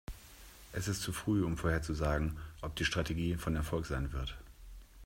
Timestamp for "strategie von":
2.85-3.55